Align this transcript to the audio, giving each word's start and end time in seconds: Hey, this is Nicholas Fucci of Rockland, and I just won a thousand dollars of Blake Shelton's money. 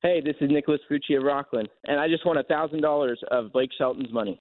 Hey, 0.00 0.20
this 0.20 0.36
is 0.40 0.48
Nicholas 0.48 0.80
Fucci 0.88 1.16
of 1.16 1.24
Rockland, 1.24 1.68
and 1.86 1.98
I 1.98 2.06
just 2.06 2.24
won 2.24 2.38
a 2.38 2.44
thousand 2.44 2.82
dollars 2.82 3.20
of 3.32 3.52
Blake 3.52 3.70
Shelton's 3.76 4.12
money. 4.12 4.36